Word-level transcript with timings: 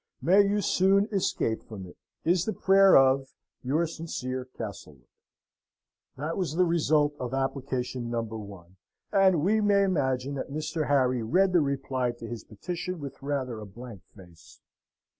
May 0.19 0.41
you 0.47 0.61
soon 0.61 1.07
escape 1.11 1.61
from 1.61 1.85
it, 1.85 1.95
is 2.23 2.45
the 2.45 2.53
prayer 2.53 2.97
of 2.97 3.27
your 3.61 3.85
sincere 3.85 4.45
CASTLEWOOD." 4.45 5.05
This 6.17 6.33
was 6.35 6.55
the 6.55 6.65
result 6.65 7.13
of 7.19 7.35
application 7.35 8.09
number 8.09 8.35
one: 8.39 8.77
and 9.13 9.43
we 9.43 9.61
may 9.61 9.83
imagine 9.83 10.33
that 10.37 10.49
Mr. 10.49 10.87
Harry 10.87 11.21
read 11.21 11.53
the 11.53 11.61
reply 11.61 12.13
to 12.13 12.25
his 12.25 12.43
petition 12.43 12.99
with 12.99 13.21
rather 13.21 13.59
a 13.59 13.67
blank 13.67 14.01
face. 14.15 14.59